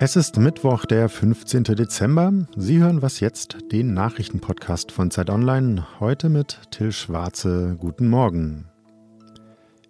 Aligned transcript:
Es 0.00 0.14
ist 0.14 0.38
Mittwoch, 0.38 0.84
der 0.84 1.08
15. 1.08 1.64
Dezember. 1.64 2.32
Sie 2.54 2.78
hören 2.78 3.02
was 3.02 3.18
jetzt, 3.18 3.58
den 3.72 3.94
Nachrichtenpodcast 3.94 4.92
von 4.92 5.10
Zeit 5.10 5.28
Online. 5.28 5.84
Heute 5.98 6.28
mit 6.28 6.60
Till 6.70 6.92
Schwarze. 6.92 7.76
Guten 7.80 8.06
Morgen. 8.06 8.68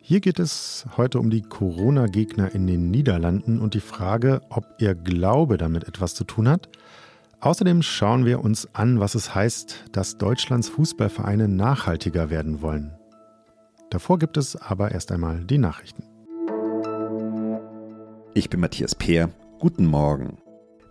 Hier 0.00 0.20
geht 0.20 0.38
es 0.38 0.86
heute 0.96 1.18
um 1.18 1.28
die 1.28 1.42
Corona-Gegner 1.42 2.54
in 2.54 2.66
den 2.66 2.90
Niederlanden 2.90 3.60
und 3.60 3.74
die 3.74 3.80
Frage, 3.80 4.40
ob 4.48 4.64
ihr 4.78 4.94
Glaube 4.94 5.58
damit 5.58 5.86
etwas 5.86 6.14
zu 6.14 6.24
tun 6.24 6.48
hat. 6.48 6.70
Außerdem 7.40 7.82
schauen 7.82 8.24
wir 8.24 8.42
uns 8.42 8.66
an, 8.74 9.00
was 9.00 9.14
es 9.14 9.34
heißt, 9.34 9.90
dass 9.92 10.16
Deutschlands 10.16 10.70
Fußballvereine 10.70 11.48
nachhaltiger 11.48 12.30
werden 12.30 12.62
wollen. 12.62 12.92
Davor 13.90 14.18
gibt 14.18 14.38
es 14.38 14.56
aber 14.56 14.90
erst 14.90 15.12
einmal 15.12 15.44
die 15.44 15.58
Nachrichten. 15.58 16.04
Ich 18.32 18.48
bin 18.48 18.60
Matthias 18.60 18.94
Peer. 18.94 19.28
Guten 19.58 19.86
Morgen. 19.86 20.38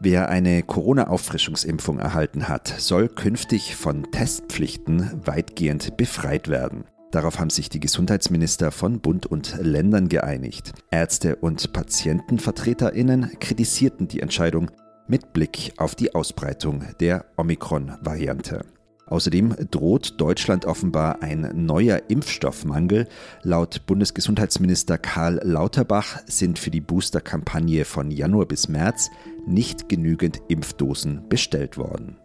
Wer 0.02 0.28
eine 0.28 0.62
Corona-Auffrischungsimpfung 0.62 2.00
erhalten 2.00 2.50
hat, 2.50 2.68
soll 2.68 3.08
künftig 3.08 3.78
von 3.78 4.12
Testpflichten 4.12 5.22
weitgehend 5.26 5.96
befreit 5.96 6.50
werden. 6.50 6.84
Darauf 7.12 7.40
haben 7.40 7.50
sich 7.50 7.70
die 7.70 7.80
Gesundheitsminister 7.80 8.72
von 8.72 9.00
Bund 9.00 9.26
und 9.26 9.58
Ländern 9.62 10.10
geeinigt. 10.10 10.74
Ärzte 10.92 11.38
und 11.38 11.72
Patientenvertreterinnen 11.72 13.40
kritisierten 13.40 14.10
die 14.10 14.20
Entscheidung 14.20 14.70
mit 15.08 15.32
Blick 15.32 15.72
auf 15.78 15.96
die 15.96 16.14
Ausbreitung 16.14 16.84
der 17.00 17.24
Omikron-Variante. 17.38 18.66
Außerdem 19.08 19.56
droht 19.72 20.20
Deutschland 20.20 20.66
offenbar 20.66 21.22
ein 21.22 21.50
neuer 21.66 22.02
Impfstoffmangel. 22.10 23.08
Laut 23.42 23.86
Bundesgesundheitsminister 23.86 24.98
Karl 24.98 25.40
Lauterbach 25.44 26.20
sind 26.26 26.60
für 26.60 26.72
die 26.72 26.82
Booster-Kampagne 26.82 27.86
von 27.86 28.12
Januar 28.12 28.46
bis 28.46 28.68
März 28.68 29.09
nicht 29.46 29.88
genügend 29.88 30.42
Impfdosen 30.50 31.30
bestellt 31.30 31.78
worden. 31.78 32.18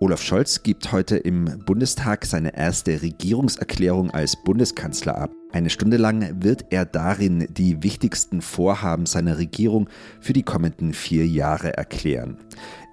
Olaf 0.00 0.22
Scholz 0.22 0.62
gibt 0.62 0.92
heute 0.92 1.16
im 1.16 1.62
Bundestag 1.64 2.24
seine 2.24 2.56
erste 2.56 3.02
Regierungserklärung 3.02 4.10
als 4.10 4.36
Bundeskanzler 4.44 5.16
ab. 5.16 5.30
Eine 5.52 5.70
Stunde 5.70 5.96
lang 5.96 6.42
wird 6.42 6.66
er 6.70 6.84
darin 6.84 7.46
die 7.50 7.82
wichtigsten 7.82 8.42
Vorhaben 8.42 9.06
seiner 9.06 9.38
Regierung 9.38 9.88
für 10.20 10.32
die 10.32 10.42
kommenden 10.42 10.92
vier 10.92 11.26
Jahre 11.26 11.76
erklären. 11.76 12.36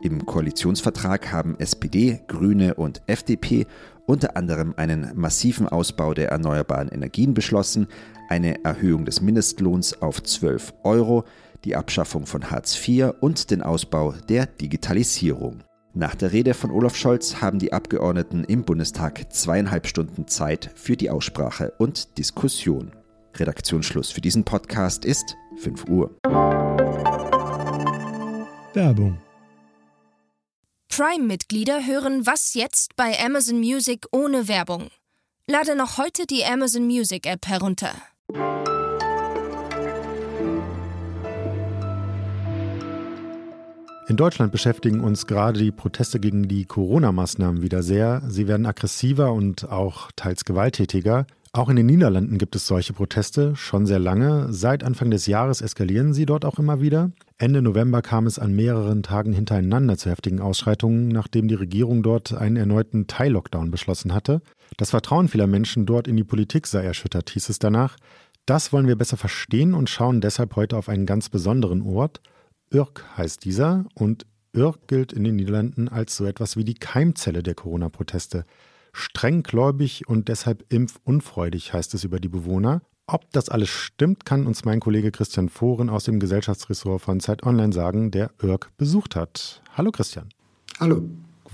Im 0.01 0.25
Koalitionsvertrag 0.25 1.31
haben 1.31 1.59
SPD, 1.59 2.21
Grüne 2.27 2.75
und 2.75 3.01
FDP 3.07 3.65
unter 4.05 4.37
anderem 4.37 4.73
einen 4.77 5.11
massiven 5.15 5.67
Ausbau 5.67 6.13
der 6.13 6.29
erneuerbaren 6.29 6.89
Energien 6.89 7.33
beschlossen, 7.33 7.87
eine 8.29 8.63
Erhöhung 8.63 9.05
des 9.05 9.21
Mindestlohns 9.21 10.01
auf 10.01 10.21
12 10.21 10.73
Euro, 10.83 11.23
die 11.63 11.75
Abschaffung 11.75 12.25
von 12.25 12.51
Hartz 12.51 12.77
IV 12.88 13.13
und 13.19 13.49
den 13.49 13.61
Ausbau 13.61 14.13
der 14.29 14.45
Digitalisierung. 14.45 15.63
Nach 15.95 16.16
der 16.16 16.31
Rede 16.31 16.55
von 16.55 16.72
Olaf 16.72 16.95
Scholz 16.95 17.36
haben 17.39 17.59
die 17.59 17.72
Abgeordneten 17.72 18.44
im 18.45 18.63
Bundestag 18.63 19.31
zweieinhalb 19.31 19.86
Stunden 19.86 20.27
Zeit 20.27 20.72
für 20.73 20.97
die 20.97 21.11
Aussprache 21.11 21.72
und 21.77 22.17
Diskussion. 22.17 22.91
Redaktionsschluss 23.35 24.11
für 24.11 24.22
diesen 24.22 24.44
Podcast 24.44 25.05
ist 25.05 25.35
5 25.58 25.85
Uhr. 25.88 26.09
Werbung. 28.73 29.22
Prime-Mitglieder 30.89 31.85
hören 31.85 32.25
Was 32.25 32.55
jetzt 32.55 32.95
bei 32.95 33.16
Amazon 33.23 33.59
Music 33.59 34.07
ohne 34.11 34.47
Werbung. 34.47 34.89
Lade 35.47 35.75
noch 35.75 36.00
heute 36.00 36.25
die 36.25 36.44
Amazon 36.44 36.88
Music 36.88 37.28
App 37.28 37.45
herunter. 37.45 37.94
In 44.09 44.17
Deutschland 44.17 44.51
beschäftigen 44.51 45.00
uns 45.00 45.28
gerade 45.28 45.59
die 45.59 45.72
Proteste 45.72 46.19
gegen 46.19 46.50
die 46.50 46.66
Corona-Maßnahmen 46.66 47.61
wieder 47.61 47.83
sehr. 47.83 48.22
Sie 48.28 48.50
werden 48.50 48.66
aggressiver 48.66 49.31
und 49.31 49.69
auch 49.69 50.11
teils 50.17 50.44
gewalttätiger. 50.44 51.25
Auch 51.53 51.69
in 51.69 51.78
den 51.78 51.85
Niederlanden 51.85 52.38
gibt 52.38 52.55
es 52.57 52.67
solche 52.67 52.91
Proteste 52.91 53.55
schon 53.55 53.85
sehr 53.85 54.00
lange. 54.00 54.51
Seit 54.51 54.83
Anfang 54.83 55.09
des 55.09 55.25
Jahres 55.25 55.61
eskalieren 55.61 56.13
sie 56.13 56.25
dort 56.25 56.44
auch 56.44 56.59
immer 56.59 56.81
wieder. 56.81 57.11
Ende 57.38 57.61
November 57.61 58.01
kam 58.01 58.28
es 58.28 58.39
an 58.39 58.53
mehreren 58.53 59.03
Tagen 59.03 59.31
hintereinander 59.31 59.97
zu 59.97 60.09
heftigen 60.09 60.41
Ausschreitungen, 60.41 61.07
nachdem 61.07 61.47
die 61.47 61.55
Regierung 61.55 62.03
dort 62.03 62.33
einen 62.33 62.57
erneuten 62.57 63.07
Teil-Lockdown 63.07 63.72
beschlossen 63.72 64.13
hatte. 64.13 64.41
Das 64.75 64.89
Vertrauen 64.89 65.29
vieler 65.29 65.47
Menschen 65.47 65.85
dort 65.85 66.09
in 66.09 66.17
die 66.17 66.25
Politik 66.25 66.67
sei 66.67 66.83
erschüttert, 66.83 67.29
hieß 67.29 67.47
es 67.47 67.59
danach. 67.59 67.95
Das 68.45 68.73
wollen 68.73 68.88
wir 68.88 68.97
besser 68.97 69.16
verstehen 69.16 69.73
und 69.73 69.89
schauen 69.89 70.19
deshalb 70.19 70.57
heute 70.57 70.75
auf 70.75 70.89
einen 70.89 71.05
ganz 71.05 71.29
besonderen 71.29 71.81
Ort. 71.81 72.19
Urk 72.73 73.06
heißt 73.17 73.45
dieser 73.45 73.85
und 73.94 74.25
Urk 74.56 74.88
gilt 74.88 75.13
in 75.13 75.23
den 75.23 75.35
Niederlanden 75.35 75.88
als 75.89 76.16
so 76.16 76.25
etwas 76.25 76.57
wie 76.57 76.63
die 76.63 76.73
Keimzelle 76.73 77.44
der 77.44 77.56
Corona-Proteste. 77.56 78.45
Strenggläubig 78.91 80.07
und 80.07 80.28
deshalb 80.28 80.66
impfunfreudig 80.72 81.73
heißt 81.73 81.94
es 81.94 82.03
über 82.03 82.19
die 82.19 82.29
Bewohner. 82.29 82.81
Ob 83.07 83.31
das 83.31 83.50
alles 83.50 83.69
stimmt, 83.69 84.25
kann 84.25 84.47
uns 84.47 84.66
mein 84.66 84.79
Kollege 84.79 85.11
Christian 85.11 85.50
Fohren 85.50 85.89
aus 85.89 86.06
dem 86.06 86.19
Gesellschaftsressort 86.19 87.01
von 87.01 87.19
Zeit 87.19 87.44
Online 87.44 87.73
sagen, 87.73 88.11
der 88.11 88.31
Irk 88.41 88.72
besucht 88.78 89.16
hat. 89.16 89.61
Hallo 89.75 89.91
Christian. 89.91 90.29
Hallo. 90.79 91.03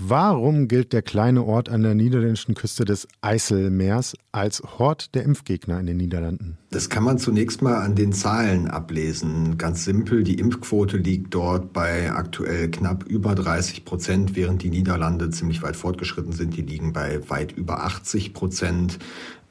Warum 0.02 0.66
gilt 0.66 0.94
der 0.94 1.02
kleine 1.02 1.44
Ort 1.44 1.68
an 1.68 1.82
der 1.82 1.94
niederländischen 1.94 2.54
Küste 2.54 2.86
des 2.86 3.06
Eiselmeers 3.20 4.16
als 4.32 4.62
Hort 4.78 5.14
der 5.14 5.24
Impfgegner 5.24 5.78
in 5.78 5.84
den 5.84 5.98
Niederlanden? 5.98 6.56
Das 6.70 6.88
kann 6.88 7.04
man 7.04 7.18
zunächst 7.18 7.60
mal 7.60 7.82
an 7.82 7.96
den 7.96 8.14
Zahlen 8.14 8.66
ablesen. 8.66 9.58
Ganz 9.58 9.84
simpel, 9.84 10.22
die 10.22 10.38
Impfquote 10.38 10.96
liegt 10.96 11.34
dort 11.34 11.74
bei 11.74 12.10
aktuell 12.10 12.70
knapp 12.70 13.04
über 13.04 13.34
30 13.34 13.84
Prozent, 13.84 14.36
während 14.36 14.62
die 14.62 14.70
Niederlande 14.70 15.28
ziemlich 15.28 15.62
weit 15.62 15.76
fortgeschritten 15.76 16.32
sind. 16.32 16.56
Die 16.56 16.62
liegen 16.62 16.94
bei 16.94 17.28
weit 17.28 17.52
über 17.52 17.84
80 17.84 18.32
Prozent. 18.32 18.98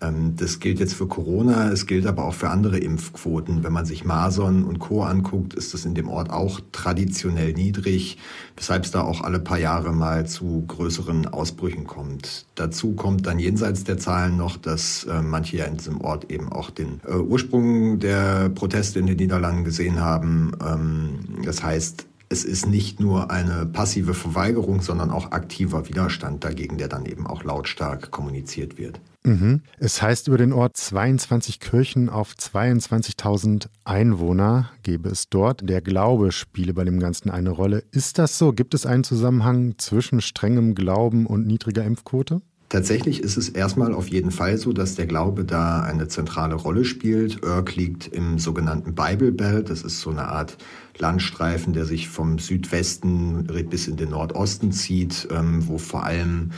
Ähm, 0.01 0.35
das 0.35 0.59
gilt 0.59 0.79
jetzt 0.79 0.93
für 0.93 1.07
Corona, 1.07 1.71
es 1.71 1.85
gilt 1.85 2.05
aber 2.05 2.25
auch 2.25 2.33
für 2.33 2.49
andere 2.49 2.77
Impfquoten. 2.77 3.63
Wenn 3.63 3.73
man 3.73 3.85
sich 3.85 4.05
Masern 4.05 4.63
und 4.63 4.79
Co. 4.79 5.03
anguckt, 5.03 5.53
ist 5.53 5.73
das 5.73 5.85
in 5.85 5.93
dem 5.93 6.07
Ort 6.07 6.29
auch 6.29 6.61
traditionell 6.71 7.53
niedrig, 7.53 8.17
weshalb 8.55 8.85
es 8.85 8.91
da 8.91 9.01
auch 9.01 9.21
alle 9.21 9.39
paar 9.39 9.59
Jahre 9.59 9.93
mal 9.93 10.25
zu 10.25 10.63
größeren 10.67 11.27
Ausbrüchen 11.27 11.85
kommt. 11.85 12.45
Dazu 12.55 12.93
kommt 12.93 13.27
dann 13.27 13.39
jenseits 13.39 13.83
der 13.83 13.97
Zahlen 13.97 14.37
noch, 14.37 14.57
dass 14.57 15.03
äh, 15.05 15.21
manche 15.21 15.57
ja 15.57 15.65
in 15.65 15.77
diesem 15.77 16.01
Ort 16.01 16.31
eben 16.31 16.51
auch 16.51 16.69
den 16.69 17.01
äh, 17.07 17.15
Ursprung 17.15 17.99
der 17.99 18.49
Proteste 18.49 18.99
in 18.99 19.07
den 19.07 19.17
Niederlanden 19.17 19.63
gesehen 19.63 19.99
haben. 19.99 20.51
Ähm, 20.65 21.43
das 21.43 21.63
heißt, 21.63 22.05
es 22.31 22.45
ist 22.45 22.67
nicht 22.67 22.99
nur 22.99 23.31
eine 23.31 23.65
passive 23.65 24.13
Verweigerung, 24.13 24.81
sondern 24.81 25.09
auch 25.09 25.31
aktiver 25.31 25.89
Widerstand 25.89 26.43
dagegen, 26.43 26.77
der 26.77 26.87
dann 26.87 27.05
eben 27.05 27.25
auch 27.25 27.43
lautstark 27.43 28.11
kommuniziert 28.11 28.77
wird. 28.77 29.01
Mhm. 29.29 29.61
Es 29.77 30.01
heißt 30.01 30.27
über 30.27 30.39
den 30.39 30.53
Ort 30.53 30.75
22 30.75 31.59
Kirchen 31.59 32.09
auf 32.09 32.33
22.000 32.33 33.67
Einwohner 33.83 34.71
gebe 34.81 35.09
es 35.09 35.29
dort. 35.29 35.69
Der 35.69 35.81
Glaube 35.81 36.31
spiele 36.31 36.73
bei 36.73 36.83
dem 36.83 36.99
Ganzen 36.99 37.29
eine 37.29 37.51
Rolle. 37.51 37.83
Ist 37.91 38.17
das 38.17 38.39
so? 38.39 38.53
Gibt 38.53 38.73
es 38.73 38.87
einen 38.87 39.03
Zusammenhang 39.03 39.75
zwischen 39.77 40.21
strengem 40.21 40.73
Glauben 40.73 41.27
und 41.27 41.45
niedriger 41.45 41.83
Impfquote? 41.83 42.41
Tatsächlich 42.69 43.21
ist 43.21 43.37
es 43.37 43.49
erstmal 43.49 43.93
auf 43.93 44.09
jeden 44.09 44.31
Fall 44.31 44.57
so, 44.57 44.73
dass 44.73 44.95
der 44.95 45.07
Glaube 45.07 45.43
da 45.43 45.81
eine 45.81 46.07
zentrale 46.07 46.55
Rolle 46.55 46.85
spielt. 46.85 47.43
Urk 47.43 47.75
liegt 47.75 48.07
im 48.07 48.37
sogenannten 48.39 48.93
Bible 48.93 49.31
Belt. 49.31 49.69
Das 49.69 49.81
ist 49.81 50.01
so 50.01 50.09
eine 50.11 50.27
Art 50.27 50.57
Landstreifen, 50.97 51.73
der 51.73 51.85
sich 51.85 52.09
vom 52.09 52.39
Südwesten 52.39 53.47
bis 53.69 53.87
in 53.87 53.97
den 53.97 54.09
Nordosten 54.09 54.71
zieht, 54.71 55.27
ähm, 55.31 55.67
wo 55.67 55.77
vor 55.77 56.03
allem 56.03 56.51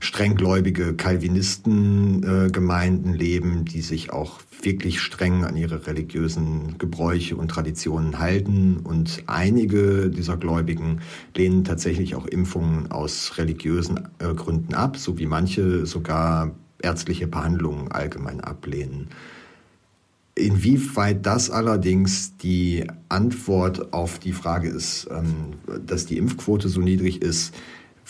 strenggläubige 0.00 0.94
Calvinistengemeinden 0.94 3.14
äh, 3.14 3.16
leben, 3.16 3.64
die 3.64 3.80
sich 3.80 4.12
auch 4.12 4.40
wirklich 4.62 5.00
streng 5.00 5.44
an 5.44 5.56
ihre 5.56 5.86
religiösen 5.86 6.78
Gebräuche 6.78 7.36
und 7.36 7.48
Traditionen 7.48 8.18
halten. 8.18 8.78
Und 8.82 9.22
einige 9.26 10.10
dieser 10.10 10.36
Gläubigen 10.36 11.00
lehnen 11.34 11.64
tatsächlich 11.64 12.14
auch 12.14 12.26
Impfungen 12.26 12.90
aus 12.90 13.38
religiösen 13.38 14.08
äh, 14.18 14.34
Gründen 14.34 14.74
ab, 14.74 14.96
so 14.96 15.18
wie 15.18 15.26
manche 15.26 15.86
sogar 15.86 16.54
ärztliche 16.82 17.26
Behandlungen 17.26 17.90
allgemein 17.90 18.40
ablehnen. 18.40 19.08
Inwieweit 20.34 21.24
das 21.24 21.50
allerdings 21.50 22.36
die 22.36 22.86
Antwort 23.08 23.94
auf 23.94 24.18
die 24.18 24.32
Frage 24.32 24.68
ist, 24.68 25.08
ähm, 25.10 25.54
dass 25.86 26.04
die 26.04 26.18
Impfquote 26.18 26.68
so 26.68 26.80
niedrig 26.80 27.22
ist, 27.22 27.54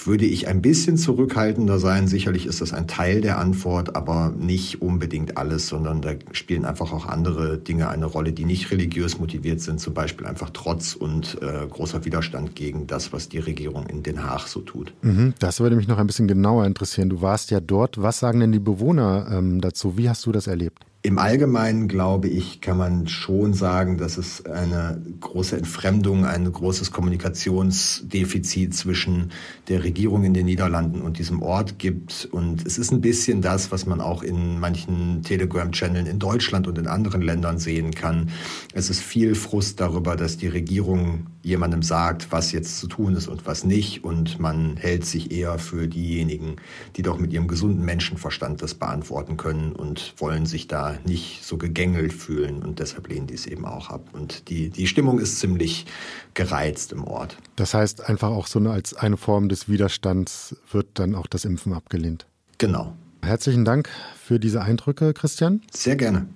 würde 0.05 0.27
ich 0.27 0.49
ein 0.49 0.61
bisschen 0.61 0.97
zurückhaltender 0.97 1.79
sein. 1.79 2.07
Sicherlich 2.07 2.47
ist 2.47 2.61
das 2.61 2.73
ein 2.73 2.87
Teil 2.87 3.21
der 3.21 3.39
Antwort, 3.39 3.97
aber 3.97 4.33
nicht 4.37 4.83
unbedingt 4.83 5.39
alles, 5.39 5.69
sondern 5.69 6.03
da 6.03 6.13
spielen 6.33 6.65
einfach 6.65 6.93
auch 6.93 7.07
andere 7.07 7.59
Dinge 7.59 7.89
eine 7.89 8.07
Rolle, 8.07 8.33
die 8.33 8.45
nicht 8.45 8.71
religiös 8.71 9.19
motiviert 9.19 9.61
sind, 9.61 9.81
zum 9.81 9.95
Beispiel 9.95 10.27
einfach 10.27 10.51
Trotz 10.51 10.95
und 10.95 11.39
äh, 11.41 11.67
großer 11.67 12.05
Widerstand 12.05 12.55
gegen 12.55 12.87
das, 12.87 13.13
was 13.13 13.29
die 13.29 13.39
Regierung 13.39 13.87
in 13.87 14.03
Den 14.03 14.23
Haag 14.23 14.49
so 14.49 14.61
tut. 14.61 14.93
Mhm, 15.03 15.35
das 15.39 15.61
würde 15.61 15.77
mich 15.77 15.89
noch 15.89 15.99
ein 15.99 16.07
bisschen 16.07 16.29
genauer 16.29 16.67
interessieren. 16.67 17.09
Du 17.09 17.23
warst 17.23 17.51
ja 17.51 17.61
dort. 17.61 18.01
Was 18.01 18.19
sagen 18.19 18.41
denn 18.41 18.53
die 18.53 18.59
Bewohner 18.59 19.29
ähm, 19.31 19.61
dazu? 19.61 19.97
Wie 19.97 20.09
hast 20.09 20.27
du 20.27 20.33
das 20.33 20.47
erlebt? 20.47 20.85
Im 21.03 21.19
Allgemeinen, 21.19 21.87
glaube 21.87 22.27
ich, 22.27 22.61
kann 22.61 22.79
man 22.79 23.07
schon 23.07 23.55
sagen, 23.55 23.97
dass 23.97 24.19
es 24.19 24.45
eine 24.45 25.01
große 25.21 25.57
Entfremdung, 25.57 26.25
ein 26.25 26.51
großes 26.51 26.91
Kommunikationsdefizit 26.91 28.75
zwischen 28.75 29.31
der 29.69 29.85
Regierung 29.85 30.25
in 30.25 30.35
den 30.35 30.47
Niederlanden 30.47 31.03
und 31.03 31.19
diesem 31.21 31.43
Ort 31.43 31.79
gibt. 31.79 32.29
Und 32.33 32.67
es 32.67 32.77
ist 32.77 32.91
ein 32.91 33.03
bisschen 33.03 33.41
das, 33.41 33.71
was 33.71 33.87
man 33.87 34.01
auch 34.01 34.25
in 34.25 34.59
manchen 34.59 35.23
Telegram-Channeln 35.23 36.07
in 36.07 36.19
Deutschland 36.19 36.67
und 36.67 36.77
in 36.77 36.89
anderen 36.89 37.23
Ländern 37.23 37.61
sehen 37.61 37.93
kann. 37.93 38.31
Es 38.73 38.91
ist 38.91 39.01
viel 39.01 39.37
Frust 39.37 39.79
darüber, 39.79 40.17
dass 40.17 40.39
die 40.39 40.49
Regierung 40.49 41.29
jemandem 41.45 41.83
sagt, 41.83 42.33
was 42.33 42.51
jetzt 42.51 42.79
zu 42.81 42.89
tun 42.89 43.15
ist 43.15 43.29
und 43.29 43.47
was 43.47 43.63
nicht. 43.63 44.03
Und 44.03 44.41
man 44.41 44.77
hält 44.77 45.05
sich 45.05 45.31
eher 45.31 45.61
für 45.61 45.87
diejenigen, 45.87 46.57
die 46.97 47.03
doch 47.03 47.21
mit 47.21 47.33
ihrem 47.33 47.47
gesunden 47.47 47.85
Menschenverstand 47.85 48.61
das 48.61 48.75
beantworten 48.75 49.37
können 49.37 49.71
und 49.71 50.15
wollen 50.17 50.47
sich 50.47 50.67
da 50.67 50.96
nicht 51.05 51.45
so 51.45 51.59
gegängelt 51.59 52.13
fühlen 52.13 52.63
und 52.63 52.79
deshalb 52.79 53.09
lehnen 53.09 53.27
die 53.27 53.35
es 53.35 53.47
eben 53.47 53.65
auch 53.65 53.91
ab. 53.91 54.09
Und 54.13 54.49
die, 54.49 54.71
die 54.71 54.87
Stimmung 54.87 55.19
ist 55.19 55.39
ziemlich 55.39 55.87
gereizt 56.35 56.93
im 56.93 57.05
Ort. 57.05 57.37
Das 57.57 57.75
heißt 57.75 58.09
einfach 58.09 58.31
auch 58.31 58.47
so 58.47 58.59
eine, 58.59 58.71
als 58.71 58.95
eine 58.95 59.17
Form 59.17 59.49
des 59.49 59.69
Widerstands 59.69 60.57
wird 60.71 60.87
dann 60.95 61.15
auch 61.15 61.27
das 61.27 61.45
Impfen 61.45 61.73
abgelehnt. 61.73 62.27
Genau. 62.59 62.95
Herzlichen 63.23 63.65
Dank 63.65 63.89
für 64.17 64.39
diese 64.39 64.63
Eindrücke, 64.63 65.13
Christian. 65.13 65.61
Sehr 65.73 65.97
gerne. 65.97 66.27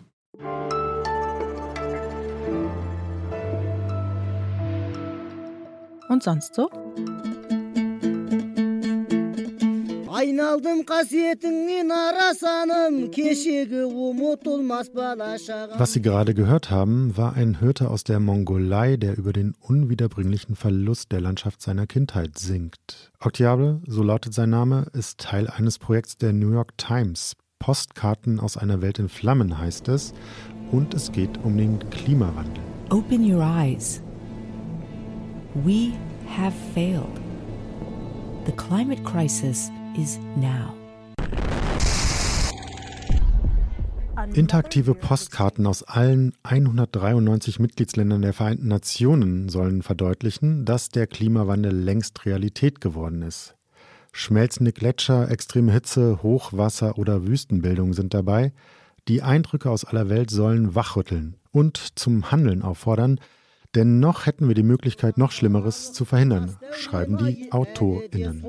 Und 6.08 6.24
sonst 6.24 6.56
so? 6.56 6.68
Was 15.78 15.92
Sie 15.94 16.02
gerade 16.02 16.34
gehört 16.34 16.70
haben, 16.70 17.16
war 17.16 17.32
ein 17.36 17.58
Hirte 17.58 17.90
aus 17.90 18.04
der 18.04 18.20
Mongolei, 18.20 18.98
der 18.98 19.16
über 19.16 19.32
den 19.32 19.54
unwiederbringlichen 19.60 20.56
Verlust 20.56 21.10
der 21.12 21.22
Landschaft 21.22 21.62
seiner 21.62 21.86
Kindheit 21.86 22.38
singt. 22.38 23.10
Octave, 23.18 23.80
so 23.86 24.02
lautet 24.02 24.34
sein 24.34 24.50
Name, 24.50 24.88
ist 24.92 25.20
Teil 25.20 25.48
eines 25.48 25.78
Projekts 25.78 26.16
der 26.16 26.34
New 26.34 26.52
York 26.52 26.76
Times. 26.76 27.32
Postkarten 27.58 28.40
aus 28.40 28.58
einer 28.58 28.82
Welt 28.82 28.98
in 28.98 29.08
Flammen 29.08 29.58
heißt 29.58 29.88
es, 29.88 30.12
und 30.70 30.92
es 30.92 31.12
geht 31.12 31.42
um 31.44 31.56
den 31.56 31.78
Klimawandel. 31.88 32.62
Open 32.90 33.24
your 33.24 33.42
eyes. 33.42 34.02
We 35.64 35.92
have 36.36 36.54
failed. 36.74 37.18
The 38.44 38.52
climate 38.52 39.02
crisis 39.02 39.70
is 39.96 40.18
now. 40.36 40.74
Interaktive 44.34 44.94
Postkarten 44.94 45.66
aus 45.66 45.82
allen 45.82 46.34
193 46.42 47.58
Mitgliedsländern 47.58 48.22
der 48.22 48.32
Vereinten 48.32 48.68
Nationen 48.68 49.48
sollen 49.48 49.82
verdeutlichen, 49.82 50.64
dass 50.64 50.90
der 50.90 51.06
Klimawandel 51.06 51.74
längst 51.74 52.24
Realität 52.26 52.80
geworden 52.80 53.22
ist. 53.22 53.56
Schmelzende 54.12 54.72
Gletscher, 54.72 55.30
extreme 55.30 55.72
Hitze, 55.72 56.22
Hochwasser 56.22 56.98
oder 56.98 57.26
Wüstenbildung 57.26 57.92
sind 57.92 58.12
dabei. 58.12 58.52
Die 59.08 59.22
Eindrücke 59.22 59.70
aus 59.70 59.84
aller 59.84 60.08
Welt 60.08 60.30
sollen 60.30 60.74
wachrütteln 60.74 61.36
und 61.50 61.98
zum 61.98 62.30
Handeln 62.30 62.62
auffordern, 62.62 63.18
denn 63.74 64.00
noch 64.00 64.26
hätten 64.26 64.48
wir 64.48 64.54
die 64.54 64.62
Möglichkeit, 64.62 65.18
noch 65.18 65.32
Schlimmeres 65.32 65.92
zu 65.92 66.04
verhindern, 66.04 66.56
schreiben 66.72 67.18
die 67.18 67.52
AutorInnen. 67.52 68.44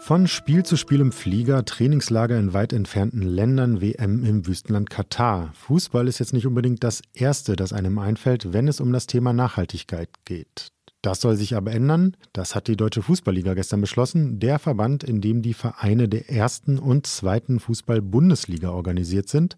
Von 0.00 0.26
Spiel 0.26 0.62
zu 0.62 0.76
Spiel 0.78 1.00
im 1.00 1.12
Flieger, 1.12 1.66
Trainingslager 1.66 2.38
in 2.38 2.54
weit 2.54 2.72
entfernten 2.72 3.20
Ländern, 3.20 3.82
WM 3.82 4.24
im 4.24 4.46
Wüstenland 4.46 4.88
Katar. 4.88 5.52
Fußball 5.52 6.08
ist 6.08 6.18
jetzt 6.18 6.32
nicht 6.32 6.46
unbedingt 6.46 6.82
das 6.82 7.02
Erste, 7.12 7.56
das 7.56 7.74
einem 7.74 7.98
einfällt, 7.98 8.54
wenn 8.54 8.68
es 8.68 8.80
um 8.80 8.90
das 8.90 9.06
Thema 9.06 9.34
Nachhaltigkeit 9.34 10.08
geht. 10.24 10.72
Das 11.02 11.20
soll 11.20 11.36
sich 11.36 11.54
aber 11.54 11.72
ändern. 11.72 12.16
Das 12.32 12.54
hat 12.54 12.66
die 12.66 12.76
Deutsche 12.76 13.02
Fußballliga 13.02 13.54
gestern 13.54 13.80
beschlossen. 13.80 14.40
Der 14.40 14.58
Verband, 14.58 15.04
in 15.04 15.20
dem 15.20 15.42
die 15.42 15.54
Vereine 15.54 16.08
der 16.08 16.28
ersten 16.28 16.78
und 16.78 17.06
zweiten 17.06 17.60
Fußball-Bundesliga 17.60 18.70
organisiert 18.70 19.28
sind. 19.28 19.56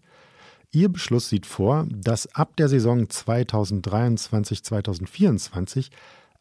Ihr 0.71 0.89
Beschluss 0.89 1.29
sieht 1.29 1.45
vor, 1.45 1.87
dass 1.89 2.33
ab 2.33 2.55
der 2.57 2.69
Saison 2.69 3.05
2023-2024 3.05 5.89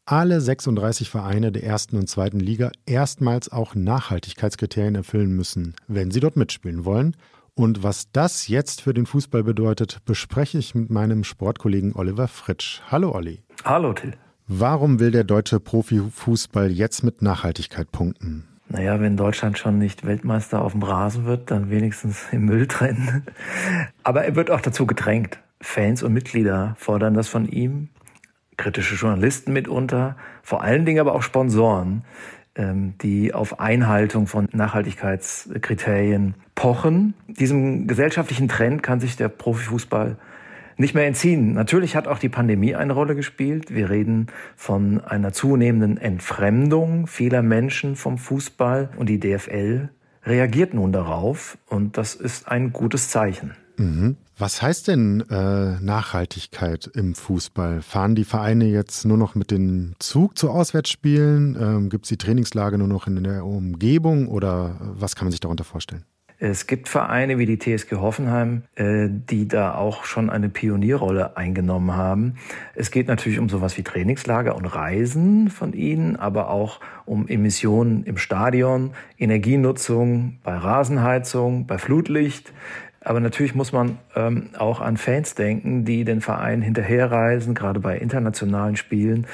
alle 0.05 0.41
36 0.41 1.11
Vereine 1.11 1.51
der 1.51 1.65
ersten 1.65 1.97
und 1.97 2.09
zweiten 2.09 2.41
Liga 2.41 2.71
erstmals 2.87 3.51
auch 3.51 3.75
Nachhaltigkeitskriterien 3.75 4.95
erfüllen 4.95 5.35
müssen, 5.35 5.75
wenn 5.89 6.11
sie 6.11 6.21
dort 6.21 6.37
mitspielen 6.37 6.85
wollen. 6.85 7.17
Und 7.55 7.83
was 7.83 8.13
das 8.13 8.49
jetzt 8.49 8.83
für 8.83 8.95
den 8.95 9.07
Fußball 9.07 9.43
bedeutet, 9.43 9.99
bespreche 10.05 10.59
ich 10.59 10.75
mit 10.75 10.91
meinem 10.91 11.25
Sportkollegen 11.25 11.95
Oliver 11.95 12.29
Fritsch. 12.29 12.81
Hallo 12.91 13.13
Olli. 13.13 13.43
Hallo 13.65 13.93
Till. 13.93 14.15
Warum 14.53 14.99
will 14.99 15.13
der 15.13 15.23
deutsche 15.23 15.61
Profifußball 15.61 16.73
jetzt 16.73 17.05
mit 17.05 17.23
Nachhaltigkeit 17.23 17.93
punkten? 17.93 18.49
Naja, 18.69 19.01
wenn 19.01 19.17
Deutschland 19.17 19.57
schon 19.59 19.79
nicht 19.79 20.05
Weltmeister 20.05 20.61
auf 20.61 20.73
dem 20.73 20.83
Rasen 20.83 21.25
wird, 21.25 21.53
dann 21.53 21.71
wenigstens 21.71 22.27
im 22.33 22.47
Müll 22.47 22.67
trennen. 22.67 23.23
Aber 24.03 24.25
er 24.25 24.35
wird 24.35 24.51
auch 24.51 24.61
dazu 24.61 24.89
gedrängt. 24.89 25.39
Fans 25.61 26.03
und 26.03 26.13
Mitglieder 26.15 26.75
fordern 26.79 27.15
das 27.15 27.29
von 27.29 27.47
ihm, 27.47 27.91
kritische 28.57 28.97
Journalisten 28.97 29.53
mitunter, 29.53 30.17
vor 30.43 30.65
allen 30.65 30.85
Dingen 30.85 30.99
aber 30.99 31.15
auch 31.15 31.23
Sponsoren, 31.23 32.03
ähm, 32.57 32.95
die 33.03 33.33
auf 33.33 33.61
Einhaltung 33.61 34.27
von 34.27 34.49
Nachhaltigkeitskriterien 34.51 36.35
pochen. 36.57 37.15
Diesem 37.29 37.87
gesellschaftlichen 37.87 38.49
Trend 38.49 38.83
kann 38.83 38.99
sich 38.99 39.15
der 39.15 39.29
Profifußball 39.29 40.17
nicht 40.81 40.95
mehr 40.95 41.07
entziehen. 41.07 41.53
Natürlich 41.53 41.95
hat 41.95 42.09
auch 42.09 42.19
die 42.19 42.29
Pandemie 42.29 42.75
eine 42.75 42.95
Rolle 42.95 43.15
gespielt. 43.15 43.73
Wir 43.73 43.91
reden 43.91 44.29
von 44.57 45.01
einer 45.01 45.33
zunehmenden 45.33 45.99
Entfremdung 45.99 47.07
vieler 47.07 47.43
Menschen 47.43 47.97
vom 47.97 48.19
Fußball 48.19 48.89
und 48.97 49.09
die 49.09 49.21
DFL 49.21 49.91
reagiert 50.25 50.75
nun 50.75 50.93
darauf 50.93 51.59
und 51.67 51.97
das 51.97 52.15
ist 52.15 52.49
ein 52.49 52.73
gutes 52.73 53.09
Zeichen. 53.09 53.53
Mhm. 53.77 54.17
Was 54.37 54.63
heißt 54.63 54.89
denn 54.89 55.23
äh, 55.31 55.79
Nachhaltigkeit 55.81 56.91
im 56.95 57.15
Fußball? 57.15 57.83
Fahren 57.83 58.15
die 58.15 58.25
Vereine 58.25 58.65
jetzt 58.65 59.05
nur 59.05 59.19
noch 59.19 59.35
mit 59.35 59.51
dem 59.51 59.95
Zug 59.99 60.39
zu 60.39 60.51
Auswärtsspielen? 60.51 61.57
Ähm, 61.61 61.91
Gibt 61.91 62.07
es 62.07 62.09
die 62.09 62.17
Trainingslage 62.17 62.79
nur 62.79 62.89
noch 62.89 63.07
in 63.07 63.23
der 63.23 63.45
Umgebung 63.45 64.29
oder 64.29 64.77
was 64.81 65.15
kann 65.15 65.27
man 65.27 65.33
sich 65.33 65.41
darunter 65.41 65.65
vorstellen? 65.65 66.05
Es 66.43 66.67
gibt 66.67 66.89
Vereine 66.89 67.37
wie 67.37 67.45
die 67.45 67.59
TSG 67.59 67.97
Hoffenheim, 67.97 68.63
äh, 68.75 69.09
die 69.11 69.47
da 69.47 69.75
auch 69.75 70.05
schon 70.05 70.31
eine 70.31 70.49
Pionierrolle 70.49 71.37
eingenommen 71.37 71.95
haben. 71.95 72.37
Es 72.75 72.91
geht 72.91 73.09
natürlich 73.09 73.39
um 73.39 73.51
sowas 73.51 73.77
wie 73.77 73.83
Trainingslager 73.83 74.57
und 74.57 74.65
Reisen 74.65 75.51
von 75.51 75.75
ihnen, 75.75 76.17
aber 76.17 76.49
auch 76.49 76.81
um 77.05 77.29
Emissionen 77.29 78.05
im 78.05 78.17
Stadion, 78.17 78.93
Energienutzung 79.19 80.39
bei 80.43 80.57
Rasenheizung, 80.57 81.67
bei 81.67 81.77
Flutlicht. 81.77 82.55
Aber 83.03 83.21
natürlich 83.21 83.55
muss 83.55 83.73
man 83.73 83.99
ähm, 84.15 84.51
auch 84.59 84.81
an 84.81 84.99
Fans 84.99 85.35
denken, 85.35 85.85
die 85.87 86.05
den 86.05 86.21
Verein 86.21 86.61
hinterherreisen, 86.61 87.55
gerade 87.55 87.81
bei 87.81 87.97
internationalen 87.97 88.77
Spielen. 88.77 89.27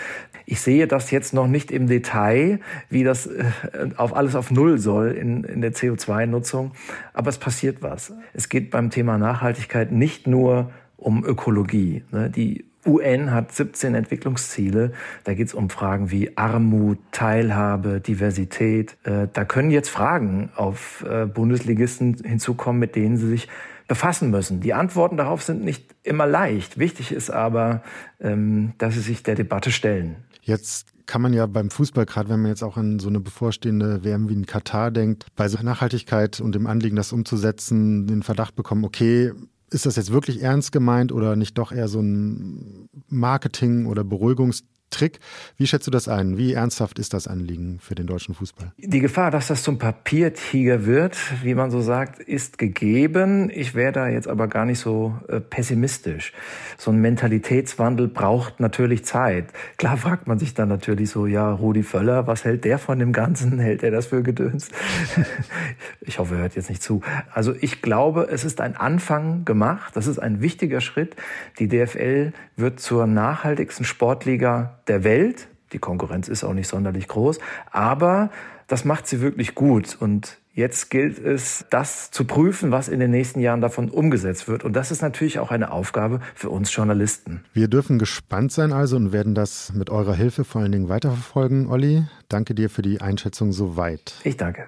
Ich 0.45 0.61
sehe 0.61 0.87
das 0.87 1.11
jetzt 1.11 1.35
noch 1.35 1.49
nicht 1.49 1.73
im 1.73 1.89
Detail, 1.89 2.61
wie 2.89 3.03
das 3.03 3.27
äh, 3.27 3.45
auf 3.97 4.15
alles 4.15 4.37
auf 4.37 4.53
Null 4.53 4.79
soll 4.79 5.11
in, 5.11 5.43
in 5.43 5.61
der 5.63 5.73
CO2-Nutzung. 5.73 6.73
Aber 7.13 7.29
es 7.29 7.39
passiert 7.39 7.83
was. 7.83 8.13
Es 8.35 8.49
geht 8.49 8.71
beim 8.71 8.91
Thema 8.91 9.19
Nachhaltigkeit 9.19 9.91
nicht 9.91 10.29
nur 10.29 10.71
um 10.97 11.25
Ökologie. 11.25 12.05
Ne? 12.13 12.31
Die 12.31 12.65
UN 12.87 13.33
hat 13.33 13.53
17 13.53 13.95
Entwicklungsziele. 13.95 14.93
Da 15.25 15.35
geht 15.35 15.49
es 15.49 15.55
um 15.55 15.71
Fragen 15.71 16.11
wie 16.11 16.37
Armut, 16.37 16.99
Teilhabe, 17.13 18.01
Diversität. 18.01 18.97
Äh, 19.05 19.29
da 19.33 19.45
können 19.45 19.71
jetzt 19.71 19.89
Fragen 19.89 20.51
auf 20.55 21.05
äh, 21.09 21.27
Bundesligisten 21.27 22.17
hinzukommen, 22.25 22.79
mit 22.81 22.97
denen 22.97 23.17
sie 23.17 23.29
sich 23.29 23.49
befassen 23.89 24.31
müssen. 24.31 24.61
Die 24.61 24.75
Antworten 24.75 25.17
darauf 25.17 25.43
sind 25.43 25.65
nicht 25.65 25.95
immer 26.03 26.27
leicht. 26.27 26.79
Wichtig 26.79 27.13
ist 27.13 27.31
aber, 27.31 27.83
ähm, 28.21 28.73
dass 28.79 28.95
sie 28.95 29.01
sich 29.01 29.23
der 29.23 29.35
Debatte 29.35 29.71
stellen. 29.71 30.17
Jetzt 30.43 30.93
kann 31.07 31.23
man 31.23 31.33
ja 31.33 31.47
beim 31.47 31.71
Fußball, 31.71 32.05
gerade 32.05 32.29
wenn 32.29 32.41
man 32.43 32.51
jetzt 32.51 32.63
auch 32.63 32.77
an 32.77 32.99
so 32.99 33.09
eine 33.09 33.21
bevorstehende 33.21 34.05
WM 34.05 34.29
wie 34.29 34.35
in 34.35 34.47
Katar 34.47 34.91
denkt, 34.91 35.27
bei 35.37 35.49
so 35.49 35.59
Nachhaltigkeit 35.63 36.41
und 36.41 36.55
dem 36.55 36.67
Anliegen, 36.67 36.97
das 36.97 37.13
umzusetzen, 37.13 38.07
den 38.07 38.23
Verdacht 38.23 38.57
bekommen, 38.57 38.85
okay, 38.85 39.33
ist 39.71 39.87
das 39.87 39.97
jetzt 39.97 40.13
wirklich 40.13 40.43
ernst 40.43 40.73
gemeint 40.73 41.13
oder 41.13 41.37
nicht 41.37 41.59
doch 41.59 41.73
eher 41.73 41.89
so 41.89 42.01
ein 42.01 42.89
Marketing- 43.09 43.87
oder 43.87 44.05
Beruhigungstrick? 44.05 44.76
Trick. 44.91 45.19
Wie 45.57 45.67
schätzt 45.67 45.87
du 45.87 45.91
das 45.91 46.09
ein? 46.09 46.39
Wie 46.39 46.53
ernsthaft 46.53 46.99
ist 46.99 47.13
das 47.13 47.27
Anliegen 47.27 47.79
für 47.81 47.95
den 47.95 48.07
deutschen 48.07 48.35
Fußball? 48.35 48.73
Die 48.79 49.01
Gefahr, 49.01 49.31
dass 49.31 49.49
das 49.49 49.63
zum 49.63 49.79
Papiertiger 49.79 50.87
wird, 50.87 51.17
wie 51.43 51.55
man 51.55 51.71
so 51.71 51.81
sagt, 51.81 52.21
ist 52.21 52.57
gegeben. 52.57 53.51
Ich 53.53 53.75
wäre 53.75 53.93
da 53.93 54.09
jetzt 54.09 54.29
aber 54.29 54.49
gar 54.49 54.65
nicht 54.65 54.79
so 54.79 55.19
äh, 55.29 55.41
pessimistisch. 55.41 56.33
So 56.79 56.93
ein 56.93 57.01
Mentalitätswandel 57.01 58.09
braucht 58.09 58.61
natürlich 58.61 59.05
Zeit. 59.05 59.47
Klar 59.77 59.97
fragt 59.97 60.29
man 60.29 60.39
sich 60.39 60.55
dann 60.55 60.69
natürlich 60.69 61.11
so, 61.11 61.27
ja, 61.27 61.51
Rudi 61.51 61.83
Völler, 61.83 62.27
was 62.27 62.45
hält 62.45 62.65
der 62.65 62.79
von 62.79 62.99
dem 62.99 63.13
Ganzen? 63.13 63.59
Hält 63.67 63.83
er 63.83 63.91
das 63.91 64.07
für 64.07 64.23
Gedöns? 64.23 64.69
ich 66.01 66.19
hoffe, 66.19 66.37
er 66.37 66.43
hört 66.43 66.55
jetzt 66.55 66.71
nicht 66.71 66.83
zu. 66.83 67.03
Also 67.33 67.55
ich 67.61 67.83
glaube, 67.83 68.29
es 68.31 68.45
ist 68.45 68.61
ein 68.61 68.77
Anfang 68.77 69.45
gemacht. 69.45 69.97
Das 69.97 70.07
ist 70.07 70.19
ein 70.19 70.41
wichtiger 70.41 70.81
Schritt. 70.81 71.17
Die 71.59 71.69
DFL 71.69 72.33
wird 72.57 72.81
zur 72.81 73.07
nachhaltigsten 73.07 73.85
Sportliga 73.85 74.76
der 74.89 75.05
Welt. 75.05 75.49
Die 75.73 75.79
Konkurrenz 75.79 76.29
ist 76.29 76.45
auch 76.45 76.55
nicht 76.55 76.69
sonderlich 76.69 77.09
groß, 77.09 77.39
aber 77.71 78.31
das 78.69 78.85
macht 78.85 79.07
sie 79.07 79.21
wirklich 79.21 79.55
gut 79.55 79.97
und 79.99 80.39
Jetzt 80.57 80.89
gilt 80.89 81.19
es, 81.19 81.67
das 81.69 82.11
zu 82.11 82.25
prüfen, 82.25 82.73
was 82.73 82.89
in 82.89 82.99
den 82.99 83.11
nächsten 83.11 83.41
Jahren 83.41 83.61
davon 83.61 83.91
umgesetzt 83.91 84.49
wird. 84.49 84.65
Und 84.65 84.73
das 84.73 84.91
ist 84.91 85.03
natürlich 85.03 85.39
auch 85.39 85.51
eine 85.51 85.71
Aufgabe 85.71 86.21
für 86.35 86.49
uns 86.49 86.75
Journalisten. 86.75 87.45
Wir 87.53 87.69
dürfen 87.69 87.99
gespannt 87.99 88.53
sein 88.53 88.73
also 88.73 88.97
und 88.97 89.13
werden 89.13 89.35
das 89.35 89.75
mit 89.75 89.91
eurer 89.91 90.15
Hilfe 90.15 90.45
vor 90.45 90.63
allen 90.63 90.73
Dingen 90.73 90.89
weiterverfolgen. 90.89 91.67
Olli, 91.67 92.05
danke 92.31 92.55
dir 92.55 92.71
für 92.71 92.81
die 92.81 93.03
Einschätzung 93.03 93.53
soweit. 93.53 94.15
Ich 94.25 94.39
danke. 94.39 94.65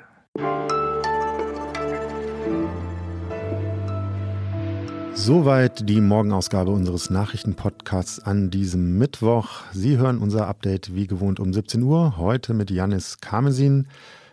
Soweit 5.21 5.89
die 5.89 6.01
Morgenausgabe 6.01 6.71
unseres 6.71 7.11
Nachrichtenpodcasts 7.11 8.21
an 8.21 8.51
diesem 8.51 8.99
Mittwoch. 8.99 9.63
Sie 9.73 9.99
hören 9.99 10.19
unser 10.19 10.47
Update 10.47 10.95
wie 10.95 11.09
gewohnt 11.09 11.41
um 11.41 11.53
17 11.53 11.83
Uhr, 11.83 12.17
heute 12.17 12.55
mit 12.55 12.71
Janis 12.71 13.19
Karmesin. 13.21 13.89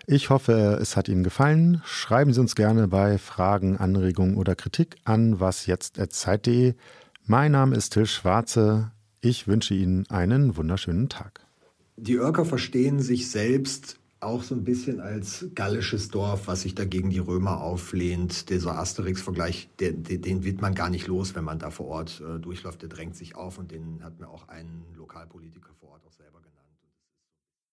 Ich 0.05 0.29
hoffe, 0.29 0.77
es 0.79 0.95
hat 0.95 1.09
Ihnen 1.09 1.23
gefallen. 1.23 1.81
Schreiben 1.85 2.33
Sie 2.33 2.39
uns 2.39 2.55
gerne 2.55 2.87
bei 2.87 3.17
Fragen, 3.17 3.77
Anregungen 3.77 4.37
oder 4.37 4.55
Kritik 4.55 4.97
an 5.03 5.39
wasjetzt.zeit.de. 5.39 6.75
Mein 7.25 7.51
Name 7.53 7.75
ist 7.75 7.93
Till 7.93 8.05
Schwarze. 8.05 8.91
Ich 9.21 9.47
wünsche 9.47 9.73
Ihnen 9.73 10.05
einen 10.09 10.55
wunderschönen 10.55 11.09
Tag. 11.09 11.41
Die 11.97 12.15
Örker 12.15 12.45
verstehen 12.45 12.99
sich 12.99 13.31
selbst 13.31 13.97
auch 14.25 14.43
so 14.43 14.55
ein 14.55 14.63
bisschen 14.63 14.99
als 14.99 15.47
gallisches 15.55 16.09
Dorf, 16.09 16.47
was 16.47 16.61
sich 16.61 16.75
dagegen 16.75 17.09
die 17.09 17.19
Römer 17.19 17.61
auflehnt. 17.61 18.49
Dieser 18.49 18.77
Asterix-Vergleich, 18.77 19.69
den, 19.79 20.03
den 20.03 20.43
wird 20.43 20.61
man 20.61 20.75
gar 20.75 20.89
nicht 20.89 21.07
los, 21.07 21.35
wenn 21.35 21.43
man 21.43 21.59
da 21.59 21.69
vor 21.69 21.87
Ort 21.87 22.21
äh, 22.21 22.39
durchläuft. 22.39 22.81
Der 22.81 22.89
drängt 22.89 23.15
sich 23.15 23.35
auf 23.35 23.57
und 23.57 23.71
den 23.71 24.03
hat 24.03 24.19
mir 24.19 24.27
auch 24.27 24.47
ein 24.47 24.85
Lokalpolitiker 24.95 25.73
vor 25.79 25.89
Ort 25.89 26.01
genannt. 26.03 26.14